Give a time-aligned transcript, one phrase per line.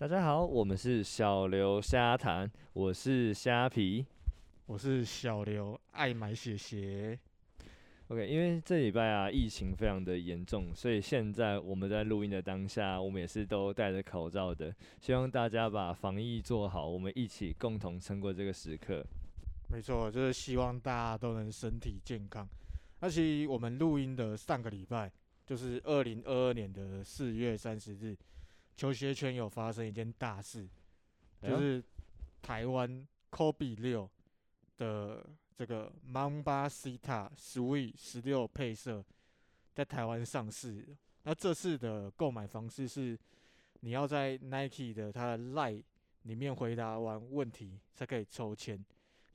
[0.00, 4.06] 大家好，我们是小刘虾谈，我是虾皮。
[4.66, 7.18] 我是小刘，爱买鞋鞋。
[8.06, 14.72] OK，因为这礼拜啊疫情非常的严重，所以现在我们在录音的当下，我们也是都戴着口罩的。
[15.00, 19.04] 希望大家把防疫做好，我们一起共同撑过这个时刻。
[19.68, 22.48] 没错，就是希望大家都能身体健康。
[23.00, 25.10] 那其实我们录音的上个礼拜，
[25.44, 28.16] 就是二零二二年的四月三十日，
[28.78, 30.64] 球鞋圈有发生一件大事，
[31.40, 31.82] 哎就是
[32.40, 34.08] 台湾 Kobe 六
[34.76, 39.04] 的这个 Mamba Sita Sweet 十六配色
[39.74, 40.96] 在台湾上市。
[41.24, 43.18] 那这次的购买方式是，
[43.80, 45.82] 你要在 Nike 的它的 Line
[46.22, 48.78] 里面回答完问题才可以抽签，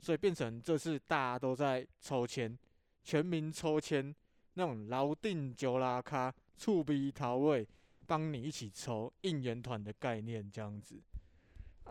[0.00, 2.58] 所以变成这次大家都在抽签，
[3.02, 4.14] 全民抽签，
[4.54, 7.68] 那种老定九拉卡触鼻桃味，
[8.06, 11.00] 帮你一起抽应援团的概念这样子。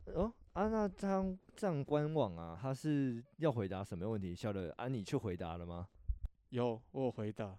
[0.05, 4.35] 哦啊，那这样这样官网啊，他是要回答什么问题？
[4.35, 5.87] 小的啊，你去回答了吗？
[6.49, 7.57] 有，我有回答，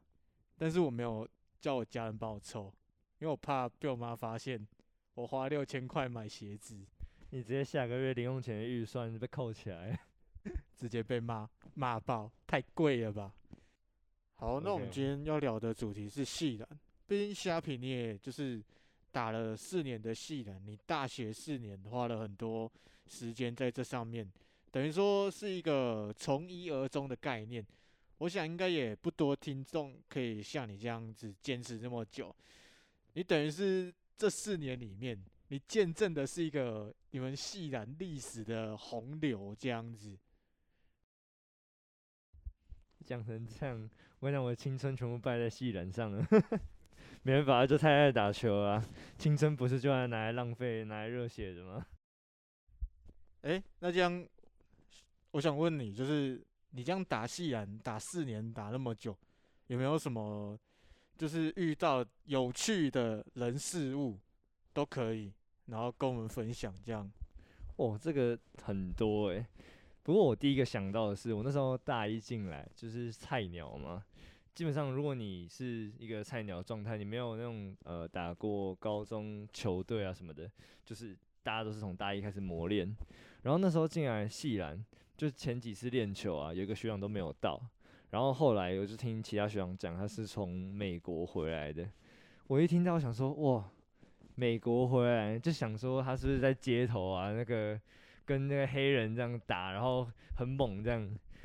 [0.56, 1.28] 但是我没有
[1.60, 2.72] 叫我家人帮我抽，
[3.18, 4.66] 因为我怕被我妈发现
[5.14, 6.76] 我花六千块买鞋子，
[7.30, 9.98] 你直接下个月零用钱的预算被扣起来。
[10.76, 13.32] 直接被骂骂爆，太贵了吧？
[14.34, 16.68] 好，那我们今天要聊的主题是系篮，
[17.06, 18.62] 毕竟虾皮你也就是
[19.10, 22.70] 打了四年的戏了，你大学四年花了很多
[23.06, 24.30] 时间在这上面，
[24.70, 27.64] 等于说是一个从一而终的概念。
[28.18, 32.34] 我想应该也不多听众可以像你这样子坚持这么久，
[33.12, 40.16] 你等于是这四年里面，你见证的是一个你们系篮历史的洪流这样子。
[43.04, 46.26] 讲成这样，我想我的青春全部败在戏人上了。
[47.26, 48.84] 没办法，就太爱打球了啊、
[49.16, 51.86] 青春不是就爱拿来浪费、拿来热血的吗？
[53.40, 54.26] 哎、那这样，
[55.30, 59.16] 我想问你，就是你这样打戏篮打四年，打那么久，
[59.68, 60.58] 有没有什么
[61.16, 64.18] 就是遇到有趣的人事物
[64.74, 65.32] 都可以，
[65.64, 67.10] 然后跟我们分享这样？
[67.76, 69.46] 哦，这个很多诶、
[70.02, 74.04] 不过我第一个想到的是，我那时候大一进来就是菜鸟嘛。
[74.54, 80.48] 基本上，如果你是一个菜鸟状态，你没有那种呃打过高中球队啊什么的，
[80.84, 82.96] 就是大家都是从大一开始磨练。
[83.42, 84.82] 然后那时候进来系篮，
[85.16, 87.60] 就前几次练球啊，有一个学长都没有到。
[88.10, 91.84] 然后后来我就听其他学长讲，他是从美国回来的。
[92.46, 93.68] 我一听到，我想说，哇，
[94.36, 97.80] 美国回来，就想说他是不是在街头啊，那个
[98.24, 101.00] 跟那个黑人这样打，然后很猛这样。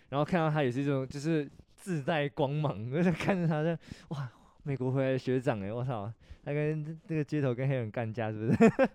[0.09, 3.79] 然后看到他也是这种，就是自带光芒， 就是看着他这样，
[4.09, 4.29] 哇，
[4.63, 6.11] 美国回来的学长哎，我操，
[6.43, 8.89] 他跟这个街头跟黑人干架是不是？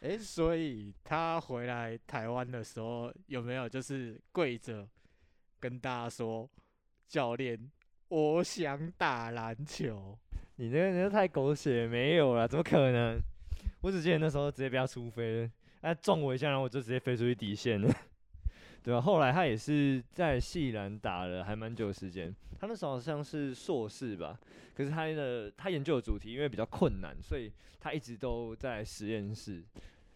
[0.00, 4.88] 哎、所以他回来台湾的时候，有没有就是跪着
[5.58, 6.48] 跟大家说，
[7.06, 7.70] 教练，
[8.08, 10.18] 我想打篮球？
[10.56, 13.18] 你那个你那太狗血，没有了，怎么可能？
[13.82, 15.50] 我只记得那时候直接被他出飞了，
[15.82, 17.94] 他撞我一下，然后我就直接飞出去底线了，
[18.82, 24.38] 对吧、后来他也是在系篮打了还蛮久时间，他那时候好像是硕士吧，
[24.74, 29.62] 可是他的他研究的主题因为比较困难，所以他一直都在实验室。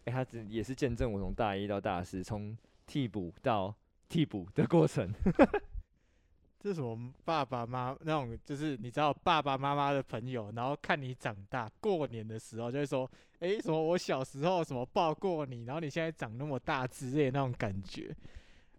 [0.05, 2.55] 诶，他只也是见证我从大一到大四，从
[2.85, 3.73] 替补到
[4.07, 5.11] 替补的过程。
[6.59, 13.09] 这是什么爸爸妈那种，就是你知道爸爸妈妈的朋友，然后看你长大，过年的时候就会说，
[13.39, 18.15] 诶，什么我小时候什么抱过你，然后你现在长那么大之类的那种感觉。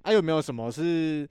[0.07, 1.29] 啊，有没有什么是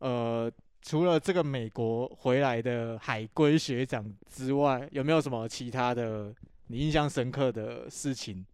[0.00, 0.52] 呃，
[0.82, 6.30] 除了这个美国回来的海归学长之外，有没有什么其他的
[6.66, 8.44] 你印象深刻的事情？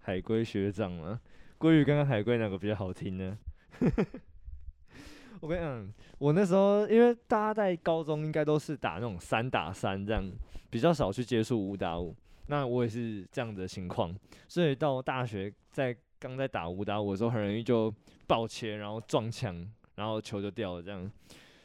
[0.00, 1.20] 海归学长嘛，
[1.60, 3.38] 鲑鱼跟海龟哪个比较好听呢？
[5.38, 10.24] 我跟你讲，我那时候因为大家在高中应该都是打那种三打三这样，
[10.70, 12.16] 比较少去接触五打五。
[12.48, 14.12] 那我也是这样的情况，
[14.48, 17.94] 所以到大学在刚在打五打五的时候，很容易就
[18.30, 21.10] 爆切，然后撞墙，然后球就掉了这样。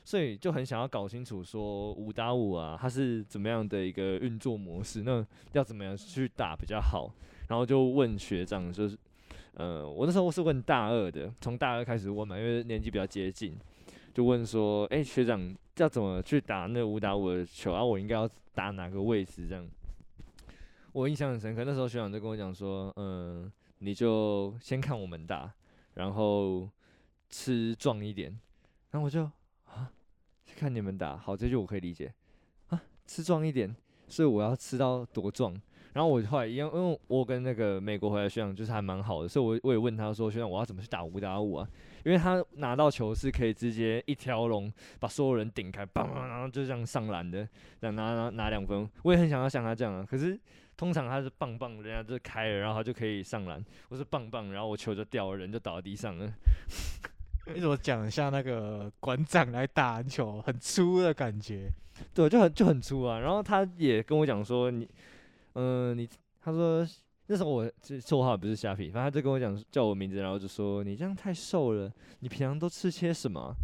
[0.03, 7.11] 所以就很想要搞清楚说五打五啊，它是怎么样的一个运作模式，那要怎么样去打比较好？
[7.49, 8.97] 然后就问学长，就是，
[9.53, 13.55] 呃，我那时候是问大二的，从大二开始问嘛，因为年纪比较接近，
[14.11, 17.83] 就问说，哎、学长要怎么去打那五打五的球啊？
[17.83, 19.47] 我应该要打哪个位置？
[19.47, 19.67] 这样，
[20.93, 21.63] 我印象很深刻。
[21.63, 25.51] 那时候学长就跟我讲说，嗯、你就先看我们打，
[25.95, 26.69] 然后
[27.29, 28.39] 吃壮一点。
[28.91, 29.23] 然后我就
[29.65, 29.91] 啊，
[30.55, 32.13] 看你们打，好，这句我可以理解
[32.67, 33.75] 啊，吃壮一点，
[34.07, 35.53] 所以我要吃到多壮？
[35.91, 41.67] 然后我后来一样，因为我跟那个美国回来学长就是还蛮好的，所以我我也问他说，学长我要怎么去打五打五啊？
[42.03, 47.47] 因为他拿到球是可以直接一条龙把所有人顶开，砰，然后就这样上篮的，
[47.79, 48.87] 这样拿拿拿两分。
[49.03, 50.37] 我也很想要像他这样啊，可是
[50.77, 53.63] 通常他是棒棒，人家就开了，然后他就可以上篮。
[53.89, 56.29] 我是棒棒，然后我球就掉了，人就倒在地上了。
[57.53, 61.69] 你怎么讲一下那个馆长来打篮球，很粗的感觉？
[62.13, 63.19] 对，就很就很粗啊。
[63.19, 64.89] 然后他也跟我讲说，你，
[65.53, 66.09] 嗯，你，
[66.41, 66.85] 他说
[67.27, 73.55] 那时候我这绰号不是虾皮，反正他就跟我讲叫我名字，然后就说你这样太瘦了，你平常都吃些什么？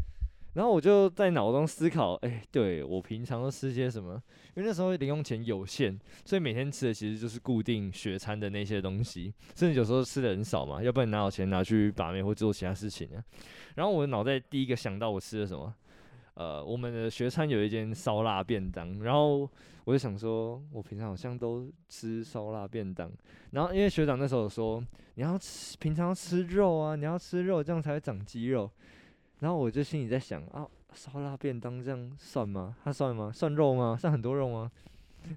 [0.54, 4.22] 然后我就在脑中思考，哎，对我平常都吃些什么？
[4.56, 13.24] 因为那时候零用钱有限，所以每天吃的其实就是固定学餐的那些东西，甚至有时候吃的很少嘛，要不然哪有钱拿去把妹或做其他事情呢？
[13.76, 15.74] 然后我脑袋第一个想到我吃的什么？
[16.34, 19.50] 呃，我们的学餐有一间烧腊便当，然后
[19.86, 23.10] 我就想说，我平常好像都吃烧腊便当，
[23.52, 24.84] 然后因为学长那时候说，
[25.16, 28.70] 你要吃平常吃肉啊，你要吃肉，这样才会长肌肉。
[29.42, 32.76] 然后我就心里在想啊，烧腊便当这样算吗？
[32.84, 33.32] 它算吗？
[33.34, 33.98] 算肉吗？
[34.00, 34.72] 算很多肉吗？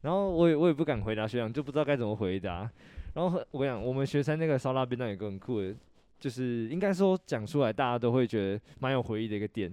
[0.02, 2.70] 然后我也我也不敢回答学长，就不知道该怎么回答。
[3.14, 5.74] 然后我跟你讲，我们学生那个烧腊便当有个很酷的，
[6.18, 9.72] 就是应该说讲出来大家都会觉得蛮有回忆的一个点，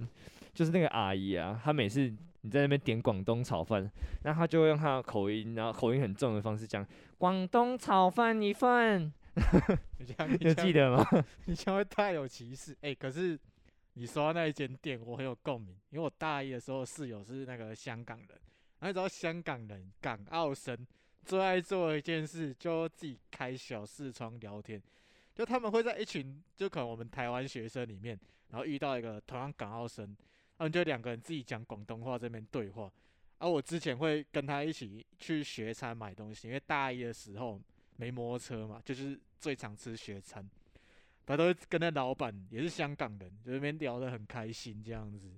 [0.53, 3.89] 就是那个阿姨啊，她每次你在那边点广东炒饭，
[4.23, 6.85] 然后她就会用她的口音，然后口音很重的方式讲
[7.17, 9.11] 广东炒饭一份。
[9.99, 11.05] 你这样有记得吗？
[11.45, 13.37] 你这样会太有歧视哎，可是。
[13.93, 18.29] 你说到那一间店，我很有共鸣，因为我大一的时候室友是那个香港人，
[18.79, 20.87] 然后你知道香港人港澳生
[21.25, 24.81] 最爱做一件事，就自己开小视窗聊天，
[25.35, 28.17] 就他们会在一群就可能我们台湾学生里面，
[28.49, 30.15] 然后遇到一个同样港澳生，
[30.57, 32.91] 他们就两个人自己讲广东话这边对话，
[33.39, 37.61] 而我之前会跟他一起去学餐买东西，因为大一的时候
[37.97, 40.49] 没摩托车嘛，就是最常吃学餐。
[41.25, 45.29] 他都会跟那老板也是香港人，就那边聊得很开心这样子。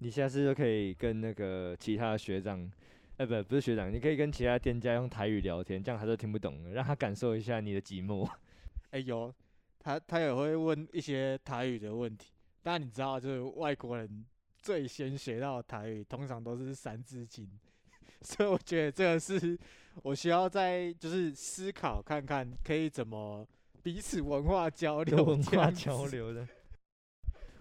[0.00, 2.70] 你下次就可以跟那个其他学长，
[3.16, 8.28] 哎，不，不是学长，你可以跟其他店家用台语聊天，这样他都听不懂，让他感受一下你的寂寞。
[8.92, 9.32] 哎，有，
[9.78, 12.32] 他他也会问一些台语的问题。
[12.62, 14.24] 但你知道，就是外国人
[14.58, 17.48] 最先学到台语，通常都是三字经，
[18.22, 19.58] 所以我觉得这个是
[20.02, 23.46] 我需要在就是思考看看，可以怎么。
[23.82, 26.46] 彼此文化交流，文化交流的。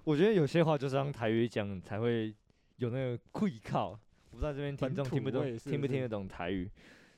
[0.04, 2.36] 我觉得有些话就是让台语讲才会
[2.78, 3.92] 有那个愧靠。
[4.32, 6.70] 我不知道这边听众听不懂，听不听得懂台语。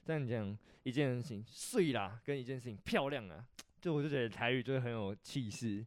[0.06, 3.44] 这样讲一件事情碎啦，跟一件事情漂亮啊，
[3.80, 5.84] 就我就觉得台语就会很有气势。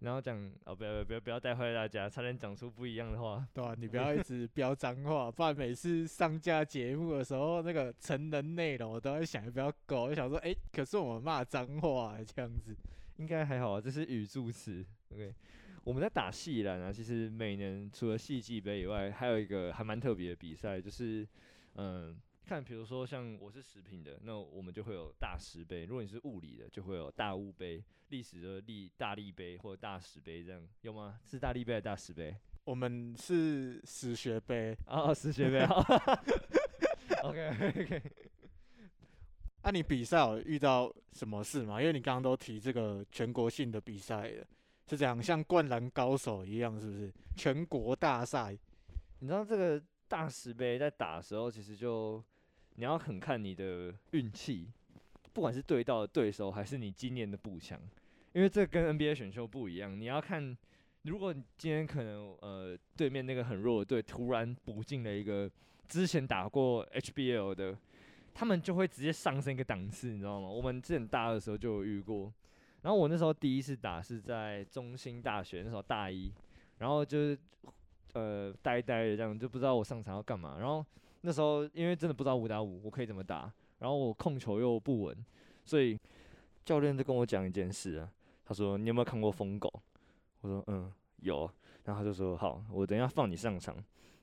[0.00, 3.46] 然后讲哦，不要不要不要带坏大家，差点讲出不一样的话。
[3.54, 12.76] 对啊， 你不要一直飙脏话，不然每次上架节目的时候，那个成人内容我都在想要不要搞，就想说，哎，可是我们骂脏话这样子，
[13.16, 14.84] 应该还好啊，这是语助词。
[15.10, 15.34] OK，
[15.82, 21.26] 我们在打戏篮啊，其实每年除了戏剧杯以外，还有一个还蛮特别的比赛，就是
[21.76, 22.16] 嗯。
[22.46, 31.18] 看，比如说像我是食品的，那我们就会有大石杯；如果你是物理的，就会有大物杯；历史的历大力杯或者大石杯，这样有吗？
[31.24, 32.36] 是大力杯还是大石杯？
[32.62, 35.64] 我们是史学杯 啊，史学杯。
[37.24, 38.02] OK OK。
[39.64, 41.80] 那你比赛有遇到什么事吗？
[41.80, 44.46] 因为你刚刚都提这个全国性的比赛了，
[44.88, 47.12] 是这样，像灌篮高手一样，是不是？
[47.34, 48.56] 全国大赛，
[49.18, 52.22] 你知道这个大石杯在打的时候，其实就。
[52.76, 54.68] 你要很看你的运气，
[55.32, 57.80] 不管是对到对手还是你今年的补强，
[58.32, 59.98] 因为这跟 NBA 选秀不一样。
[59.98, 60.54] 你要看，
[61.02, 65.50] 如果你今天可能呃对面那个很弱的队突然补进了一个
[65.88, 67.78] 之前打过 HBL 的，
[68.34, 70.48] 他们就会直接上升一个档次，你知道吗？
[70.48, 72.32] 我们之前大二的时候就有遇过。
[72.82, 76.30] 然后我那时候第一次打是在中兴大学，那时候大一，
[76.78, 77.38] 然后就是
[78.12, 80.84] 呃呆呆的这样，就不知道我上场要干嘛，然后。
[81.26, 85.26] 那时候因为真的不知道五打五我可以怎么打，然后我控球又不稳，
[85.64, 85.98] 所以
[86.64, 88.08] 教练就跟我讲一件事啊，
[88.44, 89.68] 他说你有没有看过疯狗？
[90.42, 90.88] 我说嗯
[91.22, 91.50] 有，
[91.84, 93.76] 然后他就说好，我等一下放你上场，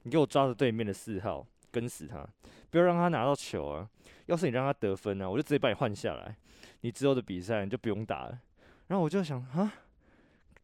[0.04, 2.26] 你给我抓着对面的四号跟死他，
[2.70, 3.90] 不要让他拿到球啊，
[4.28, 6.34] 要是你让他得分呢，我就直接把你换下来，
[6.80, 8.40] 你之后的比赛你就不用打了。
[8.88, 9.74] 然后我就想啊，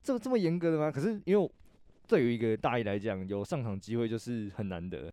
[0.02, 0.90] 这这么严格的吗？
[0.90, 1.52] 可是因为
[2.08, 5.12] 对于一个大一来讲，有上场机会就是很难得。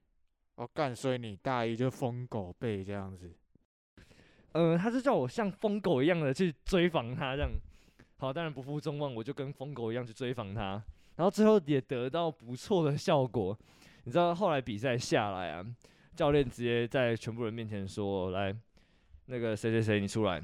[0.57, 3.31] 我干，所以你大一就疯狗背这样子，
[4.53, 7.51] 嗯，他是叫我像疯狗一样的去追防他这样，
[8.17, 10.83] 好，当然不负众望，我就跟疯狗一样去追防他，
[11.17, 13.57] 然后最后也得到不错的效果。
[14.05, 15.65] 你知道后来比赛下来啊，
[16.15, 18.57] 教练直接在全部人面前说：“来，
[19.27, 20.43] 那个谁谁谁你出来，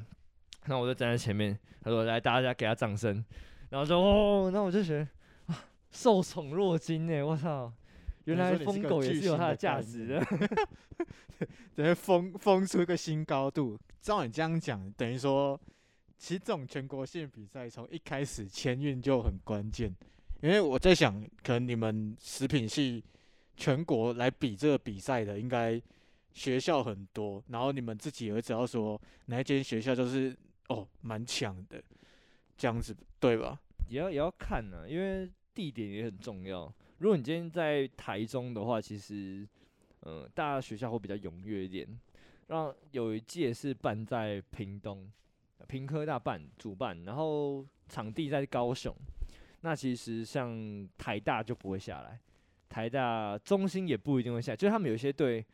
[0.66, 3.24] 那我就站在前面，他说来大家给他掌声，
[3.70, 5.08] 然后就哦，那我就觉得
[5.46, 7.72] 啊受宠若惊哎，我操，
[8.24, 10.26] 原来疯狗也是有它的价值的。
[11.74, 13.78] 等于封封出一个新高度。
[14.00, 15.60] 照你这样讲，等于说，
[16.18, 19.94] 其实这种全国性比赛从一开始签运就很关键。
[20.40, 23.02] 因为我在想，可能你们食品系
[23.56, 25.80] 全国来比这个比赛的，应该
[26.32, 30.36] 学校很多，然后你们自己也会知道说哪一间学校就是
[30.68, 31.82] 哦蛮强的，
[32.56, 33.60] 这样子对吧？
[33.88, 36.72] 也要也要看呢、因为地点也很重要。
[37.02, 39.44] 如果你今天在台中的话，其实，
[40.02, 41.84] 嗯、大家学校会比较踊跃一点。
[42.46, 45.10] 让有一届是办在屏东，
[45.66, 48.94] 屏科大办主办，然后场地在高雄。
[49.62, 52.20] 那其实像台大就不会下来，
[52.68, 55.44] 台大中心也不一定会下来，就是他们有些队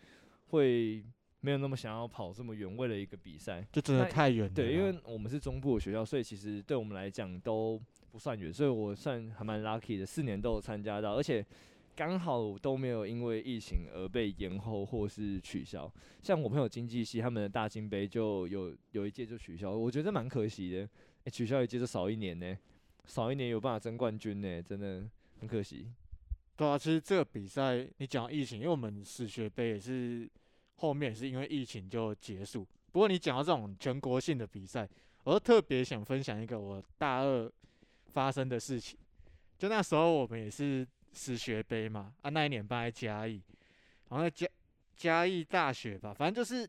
[0.48, 1.02] 会
[1.40, 3.66] 没有那么想要跑这么远，为了一个比赛。
[3.72, 4.52] 就真的太远。
[4.52, 11.44] 对，因为我们是中部的学校，所以其实对我们来讲都不算远，所以我算还蛮 lucky 的，四年都有参加到，而且
[11.94, 15.92] 刚好都没有因为疫情而被延后或是取消。
[16.22, 20.88] 像我朋友经济系他们的大金杯就有有一届就取消，我觉得蛮可惜的，
[21.24, 22.56] 诶取消一届就少一年呢，
[23.04, 25.04] 少一年有办法争冠军呢，真的
[25.40, 25.90] 很可惜。
[26.56, 30.28] 对啊，其实这个比赛你讲疫情，因为我们史学杯也是
[30.76, 32.66] 后面也是因为疫情就结束。
[32.90, 34.88] 不过你讲到这种全国性的比赛，
[35.24, 37.50] 我特别想分享一个我大二
[38.18, 38.98] 发生的事情。
[39.56, 43.40] 就那时候我们也是史学杯嘛，啊那一年办在嘉义，
[44.08, 44.48] 好像在嘉
[44.96, 46.68] 嘉义大学吧，反正就是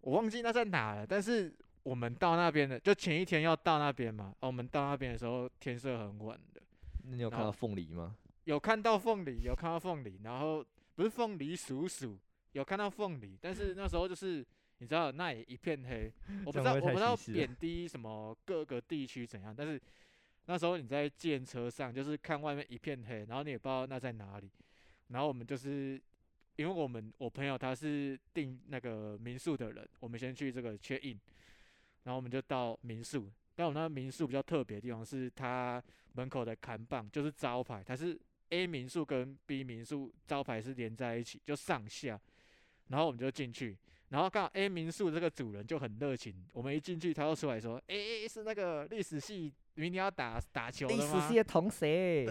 [0.00, 1.06] 我忘记那在哪了。
[1.06, 6.62] 但是我们到那边的，就前一天要到那边嘛，啊我们到那边的时候天色很晚的。
[7.04, 8.16] 那你有看到凤梨吗？
[8.44, 10.64] 有看到凤梨，有看到凤梨，然后
[10.94, 12.18] 不是凤梨鼠鼠，
[12.52, 14.44] 有看到凤梨，但是那时候就是
[14.78, 16.12] 你知道那也一片黑，
[16.44, 19.80] 我不知道我不知道贬低什么各个地区怎样，但是
[20.46, 24.50] 那时候你在建车上就是看外面一片黑，然后你也不知道那在哪里，
[25.08, 26.00] 然后我们就是
[26.56, 31.18] 因为我们我朋友他是订那个民宿的人，我们先去这个 check in，
[32.04, 35.82] 然后我们就到民宿，但我那个民宿比较特别的地方是它
[36.14, 38.20] 门口的看棒就是招牌，它是
[38.50, 42.20] A 民宿跟 B 民宿招牌是连在一起，就上下，
[42.88, 43.76] 然后我们就进去，
[44.12, 51.30] 然后刚好 A 民宿这个主人就很热情，我们一进去他就出来说，诶、是那个历史系明天要打打球的吗？
[51.32, 52.26] 的同学，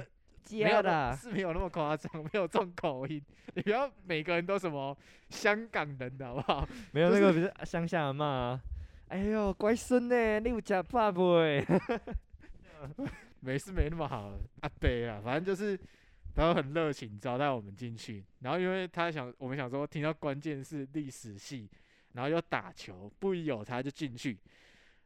[0.51, 3.19] 没有的是没有那么夸张，没有重口音，
[3.55, 4.95] 你不要每个人都什么
[5.29, 6.69] 香港人的好不好？
[6.91, 8.61] 没有就那个不是乡下人嘛啊，
[9.07, 11.37] 哎呦乖孙呢，你有吃饭不？
[13.41, 15.79] 没事没那么好了，阿北啊，反正就是
[16.33, 21.69] 他很热情招待我们进去，然后因为他想我们想说听到关键是历史系，
[22.13, 24.37] 然后又打球，不一有他就进去，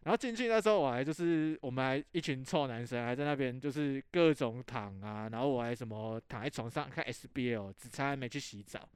[0.04, 8.88] 然后进去那时候我还就是我们还一群臭男生还在那边就是各种躺啊，然后我还什么躺在床上看 SBL，只差还没去洗澡，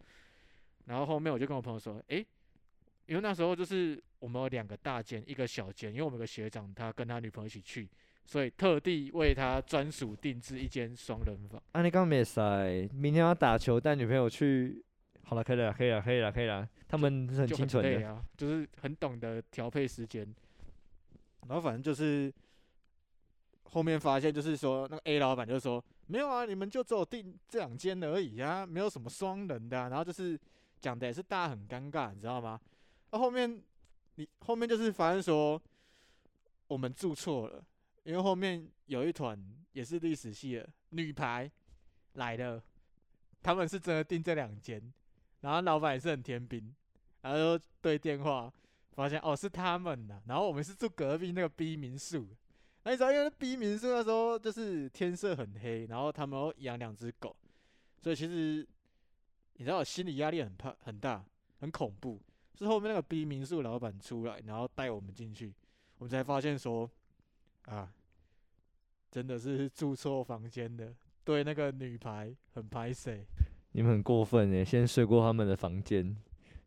[0.85, 2.25] 然后后面我就跟我朋友说，诶，
[3.05, 7.89] 因为那时候就是我们有两个大间，一个小间，因为我们有个学长他跟他女朋友一起去，
[8.29, 11.59] 所以特地为他专属定制一间双人房。
[11.71, 14.85] 啊，你刚没塞，明天要打球，带女朋友去。
[15.23, 16.69] 好了，可以了，可以了，可以了，可以了。
[16.87, 20.31] 他们是很清纯的，就是很懂得调配时间。
[21.47, 22.31] 然后反正就是
[23.63, 29.89] 后面发现，就是说那个 A 老板就说没有啊，你们就只有订这两间而已啊，没有什么双人的、啊。
[29.89, 30.39] 然后就是
[30.79, 32.61] 讲的也是大家很尴尬，你知道吗？
[33.09, 33.59] 那、后面
[34.17, 35.59] 你后面就是发现说
[36.67, 37.63] 我们住错了，
[38.09, 39.39] 因为后面有一团
[39.73, 41.49] 也是历史系的女排
[42.13, 42.59] 来了，
[43.43, 44.81] 他们是真的订这两间。
[45.41, 46.75] 然后老板也是很天兵，
[47.21, 48.51] 然后就对电话，
[48.93, 52.27] 发现哦是他们呐、然后我们是住隔壁那个 B 民宿，
[52.81, 57.35] 那你知道因为 B 民宿那时候就是天色很黑，然后他们养两只狗，
[58.01, 58.67] 所以其实
[59.53, 61.23] 你知道我心理压力很怕很大，
[61.59, 62.19] 很恐怖。
[62.57, 65.53] 是后面那个 B 民宿老板出来，然后带我们进去，
[65.99, 66.89] 我们才发现说
[67.67, 67.93] 啊，
[69.11, 73.25] 真的是住错房间的，对那个女排很排谁。
[73.71, 76.15] 你们很过分哎，先睡过他们的房间，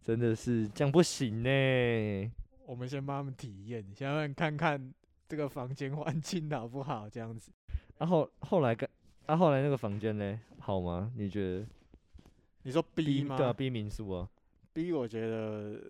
[0.03, 2.33] 真的是这样不行呢。
[2.67, 4.95] 我们先帮他们体验，先让他们看看
[5.29, 7.51] 这个房间环境好不好，这样子。
[7.99, 8.89] 然、后后来跟
[9.27, 11.13] 啊后来那个房间呢，好吗？
[11.17, 11.67] 你觉得
[12.63, 13.37] 你说 B 吗？
[13.37, 14.29] 对啊，B 民宿啊
[14.73, 15.81] ，B 我觉得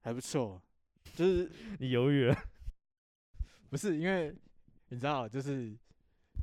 [0.00, 0.60] 还不错，
[1.14, 2.36] 就是你犹豫了，
[3.70, 4.34] 不是因为
[4.88, 5.76] 你知道，就是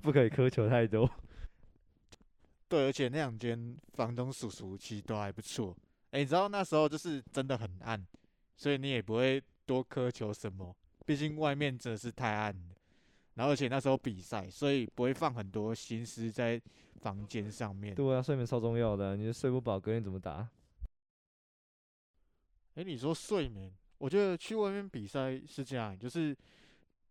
[0.01, 1.09] 不可以苛求太多。
[2.67, 5.75] 对，而且那两间房东叔叔其实都还不错。
[6.11, 8.05] 哎、你知道那时候就是真的很暗，
[8.55, 12.75] 所以你也不会多苛求什么，毕竟外面真的是太暗了。
[13.35, 16.61] 然后而且那时候比赛，所以不会放很多心思在
[17.01, 17.95] 房间上面。
[17.95, 20.47] 对啊，睡眠超重要的，你睡不饱，隔天怎么打？
[22.75, 26.35] 哎，你说睡眠，我觉得去外面比赛是这样，就是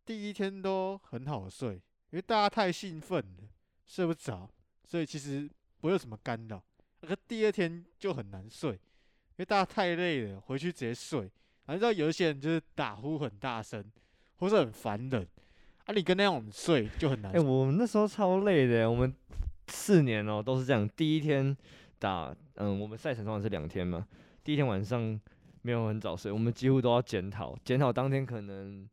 [0.04, 1.82] 第一天都很好睡，因
[2.12, 3.48] 为大家太兴奋了，
[3.86, 4.48] 睡不着，
[4.84, 5.48] 所以其实
[5.80, 6.62] 不会有什么干扰。
[7.00, 8.78] 可第二天就很难睡，因
[9.38, 11.30] 为大家太累了，回去直接睡。
[11.66, 13.84] 你知道有一些人就是打呼很大声，
[14.36, 15.26] 或是很烦人，
[15.84, 17.32] 啊，你跟那种睡就很难。
[17.32, 19.14] 哎，我们那时候超累的，我们
[19.68, 21.56] 四年哦都是这样，第一天
[21.98, 24.06] 打，嗯，我们赛程通常是两天嘛，
[24.42, 25.20] 第一天晚上。
[25.64, 27.56] 没有很早睡，我们几乎都要检讨。
[27.64, 28.84] 检讨当天可能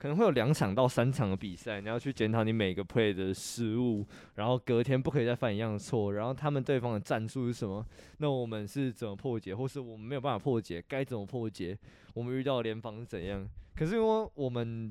[0.00, 6.14] 可能会有两场到三场的比赛，你要去检讨你每个 play 的失误，然后隔天不可以再犯一样的错。
[6.14, 7.84] 然后他们对方的战术是什么？
[8.16, 11.76] 那我们是怎么破解，或是我们没有办法破解，该怎么破解？
[12.14, 13.46] 我们遇到联防是怎样？
[13.76, 14.90] 可是因为我们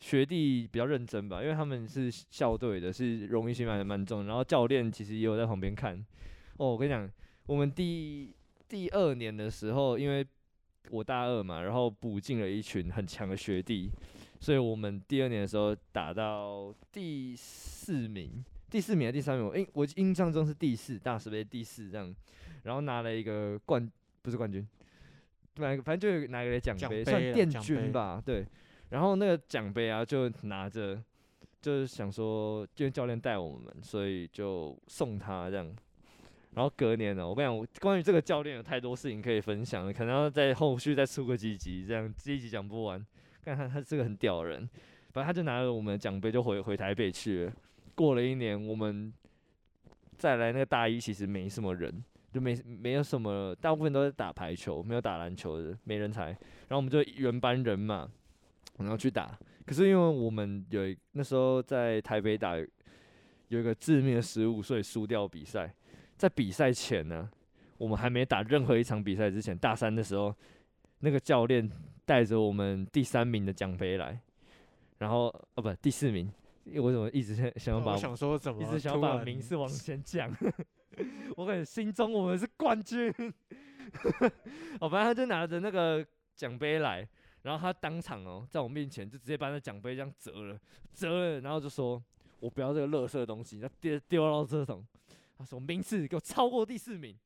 [0.00, 4.26] 学弟比较认真吧，因为他们是校队的，是荣誉性蛮蛮重。
[4.26, 5.94] 然后教练其实也有在旁边看。
[6.56, 7.08] 哦，我跟你讲，
[7.46, 8.34] 我们第。
[8.68, 10.22] 第二年的时候，因为
[10.90, 13.90] 我大二嘛，然后补进了一群很强的学弟，
[14.40, 19.46] 所以我们第二年的时候打到第四名，第四名还是第三名？
[19.46, 22.14] 我印我印象中是第四，大师杯第四这样，
[22.64, 23.90] 然后拿了一个冠，
[24.22, 24.66] 不是冠军，
[25.56, 28.46] 反正反正就拿一个奖杯，算殿军吧，对。
[28.90, 30.98] 然后那个奖杯啊，就拿着，
[31.60, 35.76] 就是想说，因为教练带我们，所以就送他这样。
[36.58, 43.06] 然后隔年呢，我跟你讲，我关于这个教练有太多事情可以分享了，可能要在后续再出个几集，这样这一集讲不完。
[43.44, 44.68] 看他他是个很屌人，
[45.12, 47.52] 反正他就拿了我们的奖杯就回回台北去了。
[47.94, 49.14] 过了一年，我们
[50.16, 56.24] 再来那个大一，其实没什么人，就没没有什么，大部分都是打排球，没有打篮球的，没人才。
[56.24, 58.10] 然后我们就原班人马，
[58.78, 59.38] 然后去打。
[59.64, 62.56] 可是因为我们有那时候在台北打，
[63.46, 65.72] 有一个致命的失误，所以输掉比赛。
[66.18, 67.30] 在比赛前呢，
[67.78, 70.34] 我们还没打任何一场比赛之前，大三的时候，
[70.98, 71.70] 那个教练
[72.04, 74.20] 带着我们第三名的奖杯来，
[74.98, 76.28] 然后哦不第四名，
[76.74, 80.28] 我怎么一直想想要把我想说怎么一直想要把名次往 前讲，
[81.36, 83.14] 我感觉心中我们是冠军，
[84.80, 86.04] 哦反正他就拿着那个
[86.34, 87.08] 奖杯来，
[87.42, 90.58] 然后他当场哦在我面前就直接把那奖杯这样折了
[90.92, 92.02] 折了，然后就说
[92.40, 94.84] 我不要这个垃圾东西，他丢丢到这种。
[95.38, 97.16] 他说：“名次给我超过第四名，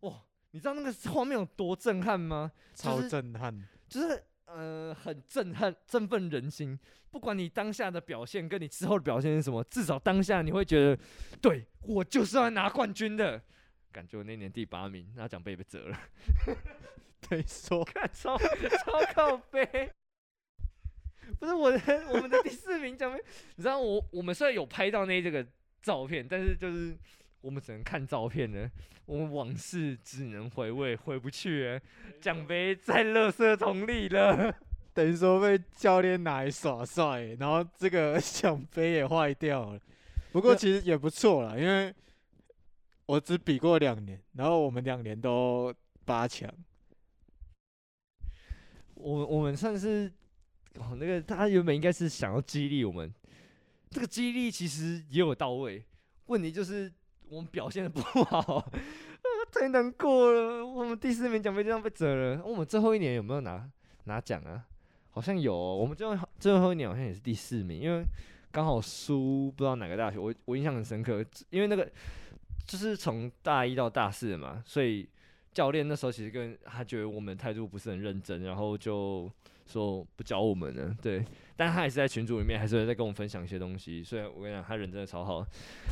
[0.00, 0.24] 哇！
[0.52, 2.50] 你知道那个画面有多震撼吗？
[2.74, 6.78] 超震撼，就是呃，很震撼、振奋人心。
[7.10, 11.02] 不管你当下的表现跟你之后的表现是什么，至少当下你会觉得，
[11.42, 13.42] 对我就是要拿冠军的。
[13.92, 16.00] 感觉我那年第八名，那奖杯被折了。
[17.28, 19.92] 对，说看超超靠背，
[21.38, 21.78] 不是我的，
[22.08, 23.20] 我们的第四名奖杯。
[23.56, 25.44] 你知道我我们虽然有拍到那这个
[25.82, 26.96] 照片，但是就是。”
[27.44, 28.70] 我们只能看照片了，
[29.04, 31.78] 我们往事只能回味，回不去。
[32.18, 34.50] 奖杯在垃圾桶里了，
[34.94, 39.80] 等于说被教练拿来耍帅，然后这个 奖杯也坏掉了。
[40.32, 41.94] 不过其实也不错啦，因为
[43.04, 45.70] 我只比过两年，然后我们两年都
[46.06, 46.50] 八强。
[48.94, 50.10] 我我们算是
[50.76, 53.12] 哦，那个他原本应该是想要激励我们，
[53.90, 55.84] 这个激励其实也有到位，
[56.24, 56.90] 问题就是。
[57.34, 58.70] 我们表现的不好，
[59.50, 60.64] 太难过了。
[60.64, 62.40] 我们第四名奖杯就这样被折了。
[62.44, 63.68] 我们最后一年有没有拿
[64.04, 64.64] 拿奖啊？
[65.10, 65.52] 好像有。
[65.52, 68.04] 我们最后最后一年好像也是第四名，因为
[68.52, 70.18] 刚好输不知道哪个大学。
[70.18, 71.90] 我我印象很深刻，因为那个
[72.64, 75.08] 就是从大一到大四嘛，所以
[75.52, 79.28] 教练那时候其实跟他觉得我们态度不是很认真，然后就
[79.66, 80.96] 说不教我们了。
[81.02, 81.24] 对。
[81.56, 84.02] 但他还是在群组里面，还是在跟我分享一些东西。
[84.02, 85.46] 所以我跟你讲，他人真的超好。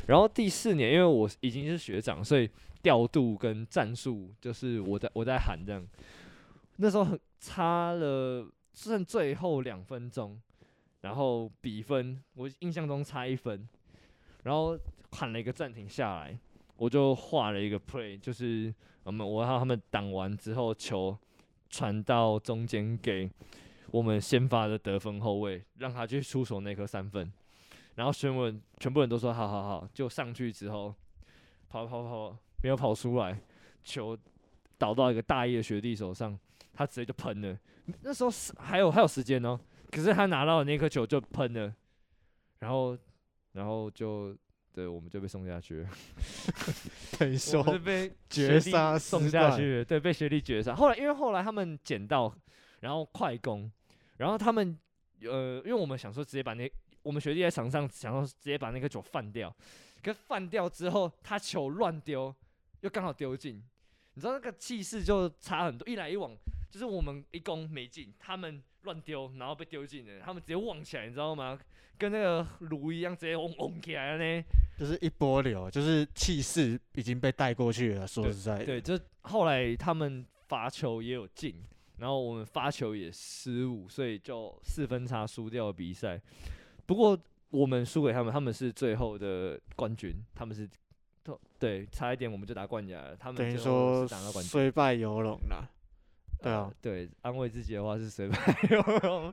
[0.09, 2.51] 然后第四年，因为我已经是学长，所以
[2.83, 5.87] 调度跟战术就是我在我在喊这样。
[6.77, 8.45] 那时候很差了，
[8.75, 10.41] 剩最后两分钟，
[11.03, 13.69] 然后比分我印象中差一分，
[14.43, 14.77] 然后
[15.13, 16.37] 喊了一个暂停下来，
[16.77, 21.17] 我就画了一个 play，就是我们我让他们挡完之后，球
[21.71, 23.31] 传到中间给。
[23.93, 27.31] 我们先发的得分后卫，让他去出手那颗三分，
[27.95, 30.93] 然后全部人全部人都说好好好，就上去之后
[31.69, 33.39] 跑跑跑没有跑出来，
[33.85, 34.19] 球
[34.79, 36.37] 倒到一个大一的学弟手上，
[36.73, 37.57] 他直接就喷了。
[38.01, 41.75] 那时候是还有还有时间哦，可是他拿到的那颗球就喷了，
[42.61, 42.97] 然后
[43.53, 44.35] 然后就
[44.73, 45.91] 对，我们就被送下去了。
[47.19, 50.75] 等于说被绝杀送下去，对，被学弟绝杀。
[50.75, 52.35] 后来因为后来他们捡到，
[52.81, 53.71] 然后快攻，
[54.23, 54.79] 然后他们
[55.23, 56.71] 呃，因为我们想说直接把那
[57.03, 59.53] 我们学弟在场上想说直接把那个球放掉，
[60.01, 62.33] 可放掉之后他球乱丢，
[62.83, 63.61] 又刚好丢进，
[64.15, 66.31] 你知道那个气势就差很多，一来一往，
[66.71, 71.59] 就是我们一攻没进，他们乱丢，然后被丢进了，他们直接旺起来，你知道吗？
[71.99, 74.45] 跟那个炉一样，直接嗡嗡起来了呢。
[74.79, 78.07] 就是一波流，就是气势已经被带过去了。
[78.07, 81.55] 说实在的，对，就后来他们罚球也有进，
[81.99, 86.21] 然后我们发球也失误，所以就四分差输掉了比赛。
[86.87, 87.19] 不过
[87.51, 90.69] 我们输给他们，他们是最后的冠军，他们是
[91.23, 93.17] 都对，差一点我们就拿冠军了。
[93.17, 94.51] 他们等于说是拿到冠军。
[94.51, 95.69] 虽败犹荣啦。
[96.43, 99.33] 对啊呃，对，安慰自己的话是随便用。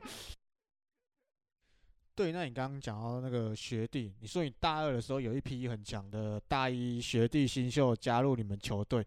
[2.14, 9.04] 对，那你刚刚讲到那个学弟，你说你大二的时候有一批很强的大一学弟新秀加入你们球队，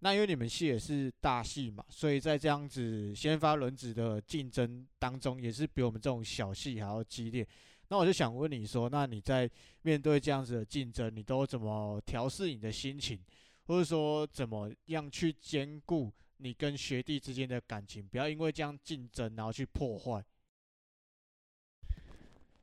[0.00, 7.46] 那因为你们系也是大系嘛，所以在这样子先发轮子的竞争当中，也是比我们这种小系还要激烈。
[7.88, 9.50] 那我就想问你说，那你在
[9.82, 13.18] 面对这样子的竞争，你都怎么调试你的心情，
[13.66, 20.22] 或者说怎么样去兼顾你跟学弟之间的感情，不要因为这样竞争然后去破坏？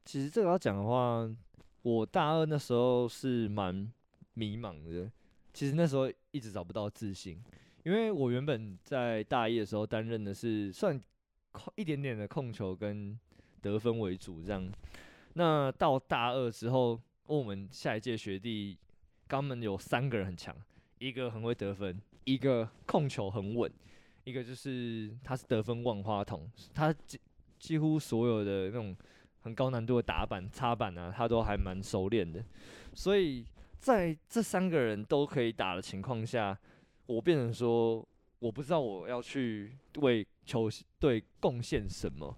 [0.06, 1.28] 其实这个要讲的话，
[1.82, 3.91] 我大二那时候是蛮
[4.34, 5.12] 迷茫的。
[5.54, 7.39] 其实那时候一直找不到自信，
[7.84, 11.00] 因为我原本在大一的时候担任的是算
[11.52, 13.18] 控一点点的控球跟
[13.62, 14.68] 得分为主这样。
[15.36, 18.78] 那到大二之后，我们下一届学弟，
[19.28, 20.56] 他们有三个人很强，
[21.00, 23.72] 一个很会得分，一个控球很稳，
[24.24, 27.20] 一个就是他是得分万花筒，他几
[27.60, 28.96] 几乎所有的那种
[29.42, 32.44] 很高难度的打板、插板啊，他都还蛮熟练的。
[32.94, 33.46] 所以
[33.84, 36.58] 在这三个人都可以打的情况下，
[37.06, 38.08] 我变成说，
[38.39, 40.69] 我不知道我要去为球
[41.00, 42.34] 队贡献什么。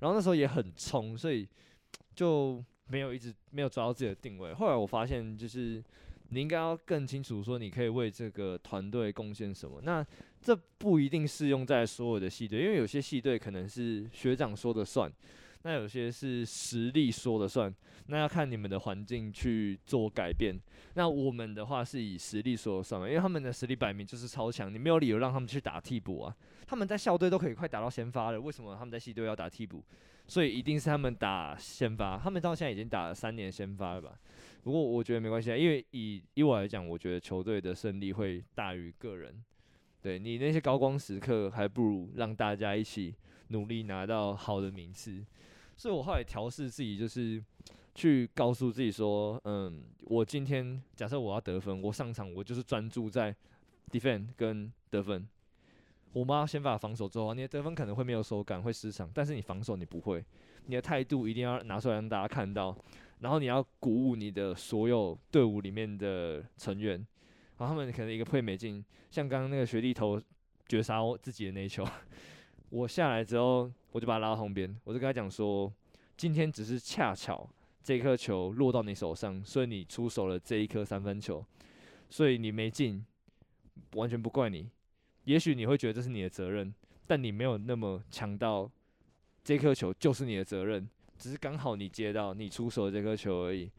[0.00, 1.48] 然后那时候也很冲，所以
[2.14, 4.52] 就没有一直没有抓到自己的定位。
[4.52, 5.82] 后来我发现，就是
[6.28, 9.80] 你应该要更清楚说，你可以为这个团队贡献什么。
[9.82, 10.06] 那
[10.42, 15.10] 这不一定适用在所有的系队，因为有些系队可能是学长说的算，
[15.64, 17.72] 那有些是实力说了算，
[18.06, 20.54] 那要看你们的环境去做改变。
[20.94, 26.36] 那我们的话是以实力说了算，因为他们的实力摆明就是超强，你没有理由让他们去打替补啊。
[26.66, 29.84] 他们在校队都可以快打到先发了，为什么他们在系队要打替补？
[30.26, 34.18] 所以一定是他们打先发，他们到现在已经打了三年先发了吧？
[34.62, 39.42] 不过我觉得没关系啊，因为以以我来讲，我觉得球队的胜利会大于个人。
[40.00, 43.14] 对你那些高光时刻，还不如让大家一起
[43.48, 45.24] 努力拿到好的名次。
[45.76, 47.42] 所以我后来调试自己，就是
[47.94, 53.34] 去告诉自己说，嗯，我今天假设我要得分，我上场我就是专注在
[53.90, 55.26] defend 跟得分。
[56.12, 60.22] 我妈先把防守做好，你的得分可能会没有手感，会失常，但是你防守你不会，
[60.66, 62.76] 你的态度一定要拿出来让大家看到，
[63.20, 66.96] 然后你要鼓舞你的所有队伍里面的成员，
[67.56, 70.20] 然后他们可能一个配没进，像刚刚那个学弟投
[70.68, 71.82] 绝杀我自己的那一球，
[72.68, 75.72] 我下来之后我就把他拉到旁边，我就跟他讲说，
[76.16, 77.48] 今天只是恰巧
[77.82, 81.44] 这颗球落到你手上，所以你出手了这一颗三分球，
[82.10, 83.04] 所以你没进，
[83.94, 84.68] 完全不怪你。
[85.24, 86.74] 也许你会觉得这是你的责任，
[87.06, 88.68] 但你没有那么强到
[89.44, 93.70] 这颗球就是你的责任，只是刚好你接到你出手的这颗球而已。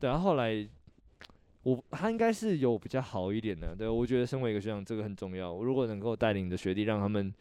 [0.00, 0.66] 对，然后后来
[1.62, 3.76] 我他应该是有比较好一点的。
[3.76, 5.52] 对我觉得身为一个学长，这个很重要。
[5.52, 7.32] 我如果能够带领的学弟，让他们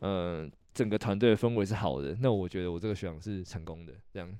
[0.00, 3.94] 嗯、整个团队的氛围是好的，那我觉得我这个学长是成功的。
[4.12, 4.30] 这样，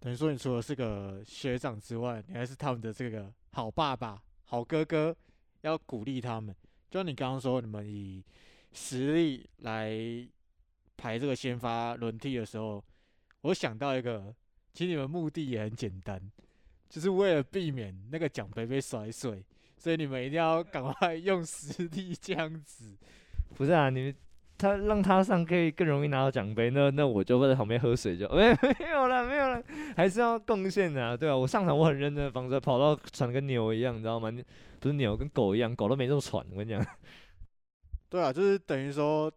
[0.00, 5.16] 等于说，你除了是个学长之外，你还是他们的这个好爸爸、好哥哥，
[5.60, 6.52] 要鼓励他们。
[6.90, 8.20] 就像你刚刚说，你们以
[8.72, 9.96] 实力来
[10.96, 12.84] 排这个先发轮替的时候，
[13.42, 14.34] 我想到一个，
[14.72, 16.20] 其实你们目的也很简单，
[16.88, 19.44] 就是为了避免那个奖杯被摔碎，
[19.78, 22.96] 所以你们一定要赶快用实力这样子。
[23.54, 24.12] 不是啊，你
[24.58, 28.48] 他让他上可以更容易拿到奖杯，那那我就会在旁边喝水就没
[28.80, 29.62] 没有了，没有了，
[29.96, 34.32] 还是要贡献的啊，对啊，我上场我很认真的防守，跑到喘跟牛一样，你知道吗？
[34.80, 36.86] 不是牛，跟狗一样，狗都没这么喘，我跟你讲。
[38.08, 39.30] 对啊，就是等于说，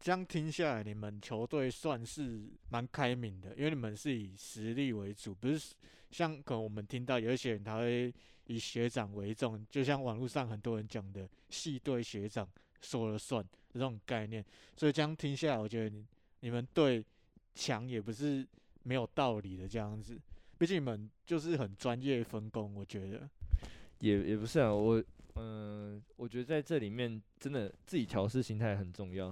[0.00, 5.74] 这样听下来，你们球队算是蛮开明的，因为你们是以实力为主，不是
[6.10, 8.12] 像可能我们听到有一些人他会
[8.46, 12.48] 以学长为重，就像网络上很多人讲的系队学长
[12.80, 13.44] 说了算
[13.78, 14.44] 这种概念。
[14.76, 16.04] 所以这样听下来，我觉得你
[16.40, 17.04] 你们队
[17.54, 18.46] 强也不是
[18.82, 20.18] 没有道理的这样子。
[20.56, 23.28] 毕竟你们就是很专业分工，我觉得。
[24.00, 25.02] 也也不是啊，我
[25.36, 29.28] 嗯、我觉得在这里面真的自己调试心态很重要，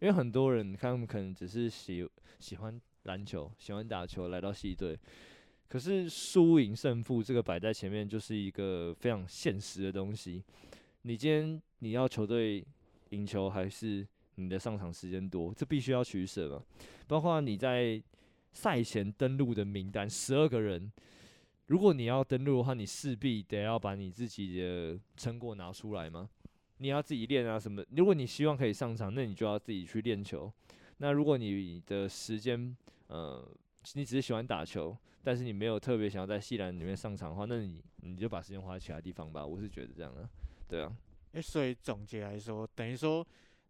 [0.00, 2.06] 因为很多人他们可能只是喜
[2.38, 4.98] 喜欢篮球，喜欢打球来到系队，
[5.68, 10.42] 可是输赢胜负这个摆在前面就是一个非常现实的东西。
[11.02, 12.62] 你今天你要球队
[13.10, 16.62] 赢球，还是你的上场时间多，这必须要取舍嘛。
[17.06, 18.02] 包括你在
[18.52, 20.90] 赛前登录的名单，十二个人，
[21.66, 26.28] 如果你要登录的话，你势必得要把你自己的成果拿出来嘛。
[26.78, 27.82] 你要自己练啊什么。
[27.96, 30.52] 如果你希望可以上场，那你就要自己去练球。
[30.98, 33.46] 那如果你的时间，呃，
[33.94, 39.44] 你只是喜欢打球，但是你没有特别想要在系篮里面上场的话，那你你就把时间花在其他地方吧。
[39.46, 40.28] 我是觉得这样啊，
[40.68, 40.94] 对啊，
[41.36, 43.24] 诶，所以总结来说，等于说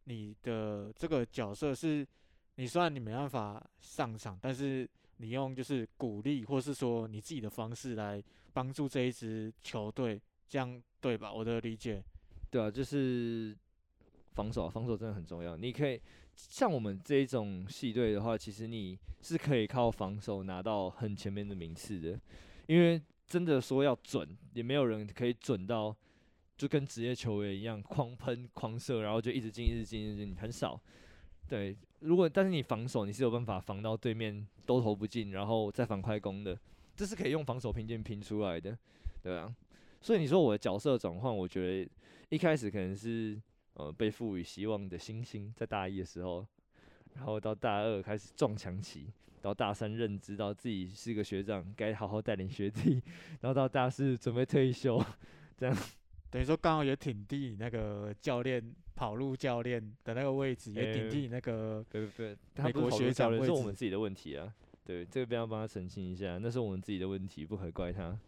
[0.04, 2.06] 你的这个角色是，
[2.54, 11.32] 你虽然你没办法上场，但是你用就是鼓励，或是说你自己的方式来帮助这一支球队，这样对吧？
[11.32, 12.00] 我的理解。
[12.52, 13.56] 对啊，就是
[14.34, 15.56] 防守，防守真的很重要。
[15.56, 16.00] 你可以
[16.36, 22.20] 像我们这一种系队的话，其实你是可以靠防守拿到很前面的名次的，
[22.68, 25.94] 因为真的说要准，也没有人可以准到
[26.56, 30.80] 就跟职业球员一样狂喷狂射，然后就一直进一直进一直进，很少。
[31.48, 36.58] 对，如果但是你防守，你是有办法防到对面都投不进，然后再反快攻的，
[36.96, 38.76] 这是可以用防守拼劲拼出来的，
[39.22, 39.54] 对啊。
[40.00, 41.90] 所以你说我的角色转换，我觉得
[42.30, 43.40] 一开始可能是
[43.74, 46.46] 呃被赋予希望的星星，在大一的时候，
[47.14, 53.00] 然后到大二开始撞墙期，到大三认知到自己是个学长，该好好带领学弟，
[53.40, 55.00] 然后到大四准备退休，
[55.56, 55.76] 这样
[56.30, 58.62] 等于说刚好也挺替你那个教练
[58.94, 64.52] 跑路教练的那个位置，也挺诶替你那个对对对，他美国学长位教练是我们自己的问题啊，
[64.84, 68.18] 对，这个边要帮他澄清一下，那是我们自己的问题，不可怪他，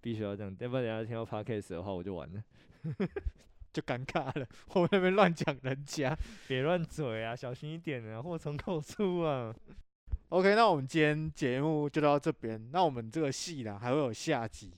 [0.00, 2.44] 必须要这样，要不然等下听到 podcast 的话我就完了。
[3.72, 4.46] 就尴尬了。
[4.68, 6.16] 我们那边乱讲人家。
[6.46, 9.52] 别乱嘴啊，小心一点啊，祸从口出啊。
[10.28, 12.70] OK，那我们今天节目就到这边。
[12.70, 14.70] 那我们这个戏呢还会有下集。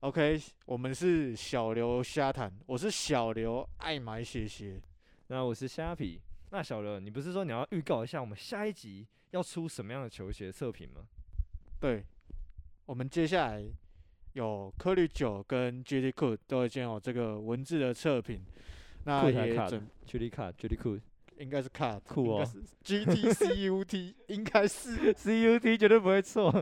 [0.00, 4.80] OK，我们是小刘瞎谈，我是小刘爱买鞋鞋。
[5.26, 11.02] 那我是虾皮，那小刘，你不是说你要预告一下我们下一集要出什么样的球鞋测评吗？
[11.80, 12.04] 对，
[12.86, 13.64] 我们接下来
[14.34, 18.40] 有科里九跟 j d Cool 都已经有这个文字的测评，
[19.04, 21.00] 那也准 j u l i cut j u l i cool
[21.38, 26.52] 应该是 cut 酷哦应该是 GT CUT 应该是 C U T 绝对不会错。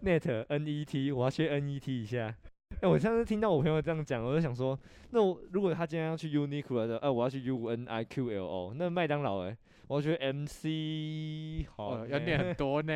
[0.00, 2.34] Net N E T，我要学 N E T 一下。
[2.80, 4.78] 哎、我上次听到我朋友这样讲，我就想说，
[5.10, 9.56] 那我如果他今天要去 Uniqlo 的，哎、我要去 U N I Q L O，那麦当劳哎、
[9.88, 12.92] 我要去 M C，好、呃要念很多呢。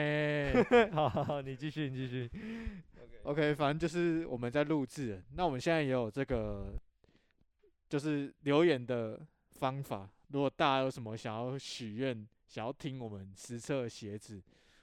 [0.93, 2.31] 好好好，你继续，你继续。
[3.25, 6.73] OK，反正就是我们在录制，那我们现在也有这个
[7.89, 9.21] 就是留言的
[9.53, 10.09] 方法。
[10.29, 14.41] 如果大家有什么想要许愿、想要听我们实测鞋子，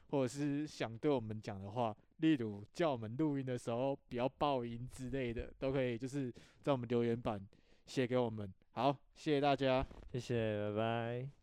[0.10, 7.40] 或者是想对我们讲的话，例如叫我们录音的时候不要爆音之类的，都可以就是在我们留言板
[7.86, 8.54] 写给我们。
[8.72, 9.86] 好，谢谢大家。
[10.12, 11.39] 谢谢，拜拜。